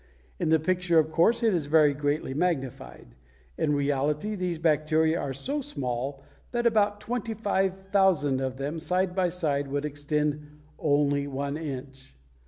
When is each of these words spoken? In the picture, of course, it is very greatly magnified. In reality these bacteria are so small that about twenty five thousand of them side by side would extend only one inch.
In 0.39 0.49
the 0.49 0.59
picture, 0.59 0.97
of 0.97 1.11
course, 1.11 1.43
it 1.43 1.53
is 1.53 1.67
very 1.67 1.93
greatly 1.93 2.33
magnified. 2.33 3.13
In 3.55 3.75
reality 3.75 4.33
these 4.33 4.57
bacteria 4.57 5.19
are 5.19 5.31
so 5.31 5.61
small 5.61 6.23
that 6.53 6.65
about 6.65 6.99
twenty 6.99 7.35
five 7.35 7.77
thousand 7.77 8.41
of 8.41 8.57
them 8.57 8.79
side 8.79 9.13
by 9.13 9.29
side 9.29 9.67
would 9.67 9.85
extend 9.85 10.49
only 10.79 11.27
one 11.27 11.55
inch. 11.55 12.15